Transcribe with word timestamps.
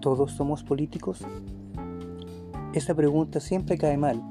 ¿Todos 0.00 0.32
somos 0.32 0.64
políticos? 0.64 1.20
Esa 2.72 2.94
pregunta 2.94 3.38
siempre 3.38 3.76
cae 3.76 3.98
mal, 3.98 4.22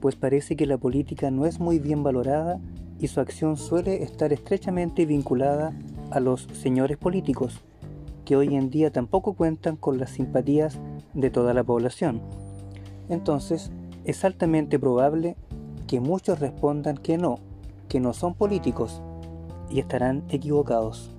pues 0.00 0.16
parece 0.16 0.54
que 0.54 0.66
la 0.66 0.76
política 0.76 1.30
no 1.30 1.46
es 1.46 1.60
muy 1.60 1.78
bien 1.78 2.02
valorada 2.02 2.60
y 2.98 3.08
su 3.08 3.20
acción 3.20 3.56
suele 3.56 4.02
estar 4.02 4.34
estrechamente 4.34 5.06
vinculada 5.06 5.72
a 6.10 6.20
los 6.20 6.42
señores 6.52 6.98
políticos, 6.98 7.62
que 8.26 8.36
hoy 8.36 8.54
en 8.54 8.68
día 8.68 8.90
tampoco 8.90 9.32
cuentan 9.32 9.76
con 9.76 9.96
las 9.96 10.10
simpatías 10.10 10.78
de 11.14 11.30
toda 11.30 11.54
la 11.54 11.64
población. 11.64 12.20
Entonces, 13.08 13.70
es 14.04 14.24
altamente 14.26 14.78
probable 14.78 15.36
que 15.86 16.00
muchos 16.00 16.38
respondan 16.38 16.98
que 16.98 17.16
no, 17.16 17.38
que 17.88 17.98
no 17.98 18.12
son 18.12 18.34
políticos, 18.34 19.00
y 19.70 19.80
estarán 19.80 20.22
equivocados. 20.28 21.10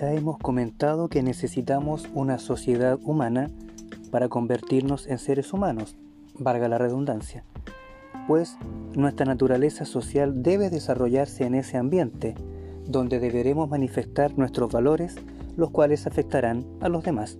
Ya 0.00 0.12
hemos 0.12 0.38
comentado 0.38 1.08
que 1.08 1.24
necesitamos 1.24 2.08
una 2.14 2.38
sociedad 2.38 3.00
humana 3.02 3.50
para 4.12 4.28
convertirnos 4.28 5.08
en 5.08 5.18
seres 5.18 5.52
humanos, 5.52 5.96
valga 6.38 6.68
la 6.68 6.78
redundancia, 6.78 7.42
pues 8.28 8.56
nuestra 8.94 9.26
naturaleza 9.26 9.84
social 9.84 10.44
debe 10.44 10.70
desarrollarse 10.70 11.46
en 11.46 11.56
ese 11.56 11.78
ambiente, 11.78 12.36
donde 12.86 13.18
deberemos 13.18 13.68
manifestar 13.68 14.38
nuestros 14.38 14.70
valores, 14.70 15.16
los 15.56 15.72
cuales 15.72 16.06
afectarán 16.06 16.64
a 16.80 16.88
los 16.88 17.02
demás. 17.02 17.36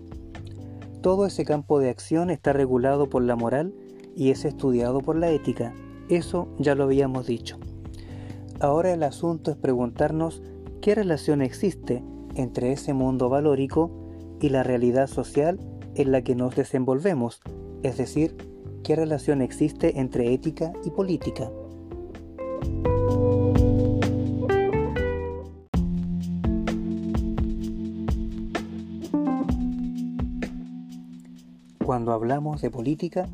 Todo 1.01 1.27
ese 1.27 1.45
campo 1.45 1.79
de 1.79 1.91
acción 1.91 2.29
está 2.29 2.53
regulado 2.53 3.09
por 3.09 3.23
la 3.23 3.37
moral 3.37 3.73
y 4.17 4.33
es 4.33 4.45
estudiado 4.45 5.01
por 5.01 5.15
la 5.15 5.31
ética, 5.31 5.75
eso 6.09 6.49
ya 6.59 6.75
lo 6.75 6.83
habíamos 6.83 7.25
dicho. 7.29 7.57
Ahora 8.59 8.93
el 8.93 9.05
asunto 9.05 9.53
es 9.53 9.57
preguntarnos 9.57 10.43
qué 10.81 10.97
relación 10.97 11.41
existe 11.41 12.03
entre 12.39 12.73
ese 12.73 12.95
mundo 12.95 13.29
valórico 13.29 13.91
y 14.41 14.49
la 14.49 14.63
realidad 14.63 15.09
social 15.09 15.59
en 15.95 16.13
la 16.13 16.23
que 16.23 16.35
nos 16.35 16.55
desenvolvemos, 16.55 17.41
es 17.83 17.99
decir, 17.99 18.37
qué 18.85 18.95
relación 18.95 19.43
existe 19.43 19.99
entre 20.01 20.33
ética 20.33 20.73
y 20.85 20.91
política. 20.91 21.51
Cuando 31.85 32.13
hablamos 32.13 32.61
de 32.61 32.71
política, 32.71 33.29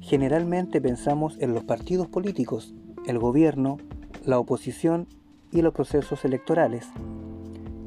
generalmente 0.00 0.80
pensamos 0.80 1.36
en 1.40 1.54
los 1.54 1.64
partidos 1.64 2.08
políticos, 2.08 2.74
el 3.06 3.18
gobierno, 3.18 3.78
la 4.26 4.38
oposición 4.38 5.06
y 5.52 5.62
los 5.62 5.72
procesos 5.72 6.24
electorales 6.24 6.86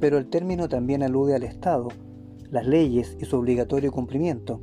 pero 0.03 0.17
el 0.17 0.27
término 0.27 0.67
también 0.67 1.01
alude 1.01 1.33
al 1.33 1.43
Estado, 1.43 1.87
las 2.51 2.67
leyes 2.67 3.15
y 3.21 3.23
su 3.23 3.37
obligatorio 3.37 3.93
cumplimiento. 3.93 4.59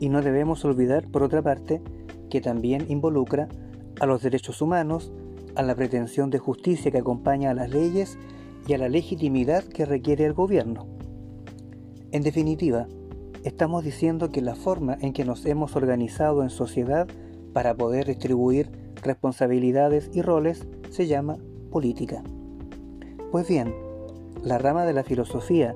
Y 0.00 0.10
no 0.10 0.20
debemos 0.20 0.66
olvidar, 0.66 1.10
por 1.10 1.22
otra 1.22 1.40
parte, 1.40 1.80
que 2.28 2.42
también 2.42 2.84
involucra 2.90 3.48
a 4.00 4.04
los 4.04 4.20
derechos 4.20 4.60
humanos, 4.60 5.14
a 5.54 5.62
la 5.62 5.74
pretensión 5.74 6.28
de 6.28 6.40
justicia 6.40 6.90
que 6.90 6.98
acompaña 6.98 7.50
a 7.52 7.54
las 7.54 7.70
leyes 7.70 8.18
y 8.68 8.74
a 8.74 8.76
la 8.76 8.90
legitimidad 8.90 9.64
que 9.64 9.86
requiere 9.86 10.26
el 10.26 10.34
gobierno. 10.34 10.86
En 12.12 12.22
definitiva, 12.22 12.86
estamos 13.44 13.82
diciendo 13.82 14.30
que 14.30 14.42
la 14.42 14.56
forma 14.56 14.98
en 15.00 15.14
que 15.14 15.24
nos 15.24 15.46
hemos 15.46 15.74
organizado 15.74 16.42
en 16.42 16.50
sociedad 16.50 17.08
para 17.54 17.74
poder 17.74 18.08
distribuir 18.08 18.70
responsabilidades 19.02 20.10
y 20.12 20.20
roles 20.20 20.66
se 20.90 21.06
llama 21.06 21.38
política. 21.70 22.22
Pues 23.32 23.48
bien, 23.48 23.72
la 24.42 24.58
rama 24.58 24.84
de 24.84 24.92
la 24.92 25.04
filosofía 25.04 25.74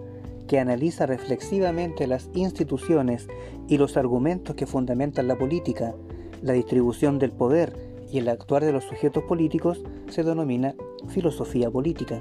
que 0.49 0.59
analiza 0.59 1.07
reflexivamente 1.07 2.07
las 2.07 2.29
instituciones 2.35 3.29
y 3.69 3.79
los 3.79 3.97
argumentos 3.97 4.57
que 4.57 4.67
fundamentan 4.67 5.29
la 5.29 5.37
política, 5.37 5.95
la 6.43 6.53
distribución 6.53 7.19
del 7.19 7.33
poder 7.33 7.77
y 8.13 8.19
el 8.19 8.29
actuar 8.29 8.65
de 8.65 8.73
los 8.73 8.85
sujetos 8.85 9.25
políticos 9.25 9.83
se 10.09 10.23
denomina 10.23 10.75
filosofía 11.09 11.71
política. 11.71 12.21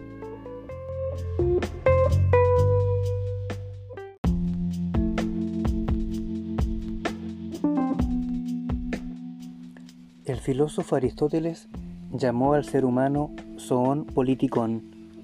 El 10.26 10.40
filósofo 10.40 10.96
Aristóteles 10.96 11.68
llamó 12.12 12.54
al 12.54 12.64
ser 12.64 12.86
humano 12.86 13.32
zoon 13.60 14.06
politikon, 14.06 14.82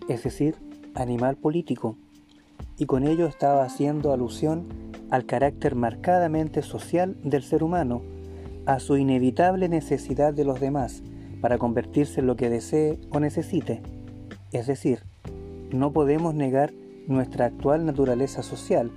es 0.10 0.24
decir, 0.24 0.56
animal 0.96 1.38
político, 1.38 1.96
y 2.78 2.86
con 2.86 3.06
ello 3.06 3.28
estaba 3.28 3.64
haciendo 3.64 4.14
alusión 4.14 4.68
al 5.10 5.26
carácter 5.26 5.76
marcadamente 5.76 6.62
social 6.62 7.18
del 7.24 7.44
ser 7.44 7.64
humano, 7.64 8.02
a 8.66 8.80
su 8.80 8.98
inevitable 8.98 9.68
necesidad 9.70 10.34
de 10.34 10.46
los 10.46 10.60
demás 10.60 11.02
para 11.42 11.58
convertirse 11.58 12.20
en 12.20 12.28
lo 12.28 12.36
que 12.36 12.50
desee 12.50 13.00
o 13.10 13.20
necesite. 13.20 13.82
Es 14.52 14.68
decir, 14.68 15.04
no 15.72 15.92
podemos 15.92 16.36
negar 16.36 16.72
nuestra 17.08 17.46
actual 17.46 17.86
naturaleza 17.86 18.44
social, 18.44 18.92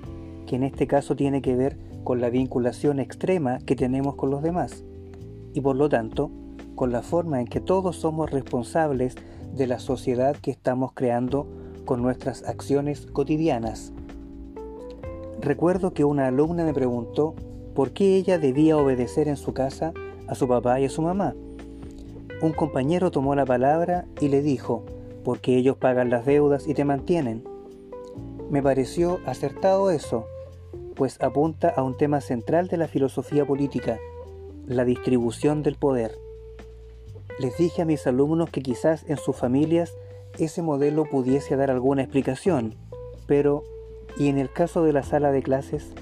que 0.46 0.56
en 0.56 0.64
este 0.64 0.86
caso 0.86 1.16
tiene 1.16 1.40
que 1.40 1.56
ver 1.56 1.78
con 2.04 2.20
la 2.20 2.30
vinculación 2.30 2.98
extrema 2.98 3.58
que 3.58 3.76
tenemos 3.76 4.16
con 4.16 4.30
los 4.30 4.42
demás, 4.42 4.84
y 5.54 5.60
por 5.60 5.76
lo 5.76 5.88
tanto, 5.88 6.30
con 6.74 6.92
la 6.92 7.02
forma 7.02 7.40
en 7.40 7.46
que 7.46 7.60
todos 7.60 7.96
somos 7.96 8.30
responsables 8.30 9.14
de 9.54 9.66
la 9.66 9.78
sociedad 9.78 10.36
que 10.36 10.50
estamos 10.50 10.92
creando 10.94 11.46
con 11.84 12.02
nuestras 12.02 12.42
acciones 12.44 13.06
cotidianas. 13.06 13.92
Recuerdo 15.40 15.92
que 15.92 16.04
una 16.04 16.28
alumna 16.28 16.64
me 16.64 16.74
preguntó 16.74 17.34
por 17.74 17.90
qué 17.90 18.16
ella 18.16 18.38
debía 18.38 18.76
obedecer 18.76 19.28
en 19.28 19.36
su 19.36 19.52
casa 19.52 19.92
a 20.28 20.34
su 20.34 20.46
papá 20.46 20.78
y 20.80 20.84
a 20.84 20.90
su 20.90 21.02
mamá. 21.02 21.34
Un 22.40 22.52
compañero 22.52 23.10
tomó 23.10 23.34
la 23.34 23.44
palabra 23.44 24.04
y 24.20 24.28
le 24.28 24.42
dijo, 24.42 24.84
porque 25.24 25.56
ellos 25.56 25.76
pagan 25.76 26.10
las 26.10 26.26
deudas 26.26 26.66
y 26.66 26.74
te 26.74 26.84
mantienen. 26.84 27.44
Me 28.50 28.62
pareció 28.62 29.20
acertado 29.26 29.90
eso, 29.90 30.26
pues 30.94 31.20
apunta 31.20 31.68
a 31.68 31.82
un 31.82 31.96
tema 31.96 32.20
central 32.20 32.68
de 32.68 32.76
la 32.76 32.88
filosofía 32.88 33.44
política, 33.46 33.98
la 34.66 34.84
distribución 34.84 35.62
del 35.62 35.76
poder. 35.76 36.12
Les 37.38 37.56
dije 37.56 37.82
a 37.82 37.86
mis 37.86 38.06
alumnos 38.06 38.50
que 38.50 38.62
quizás 38.62 39.04
en 39.08 39.16
sus 39.16 39.36
familias 39.36 39.94
ese 40.38 40.62
modelo 40.62 41.04
pudiese 41.04 41.56
dar 41.56 41.70
alguna 41.70 42.02
explicación, 42.02 42.74
pero 43.26 43.64
¿y 44.18 44.28
en 44.28 44.38
el 44.38 44.50
caso 44.50 44.82
de 44.82 44.92
la 44.92 45.02
sala 45.02 45.32
de 45.32 45.42
clases? 45.42 45.92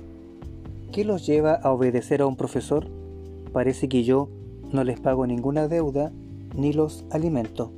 ¿Qué 0.92 1.04
los 1.04 1.26
lleva 1.26 1.54
a 1.54 1.72
obedecer 1.72 2.22
a 2.22 2.26
un 2.26 2.36
profesor? 2.36 2.88
Parece 3.52 3.88
que 3.88 4.04
yo 4.04 4.28
no 4.72 4.84
les 4.84 5.00
pago 5.00 5.26
ninguna 5.26 5.68
deuda 5.68 6.12
ni 6.54 6.72
los 6.72 7.04
alimento. 7.10 7.72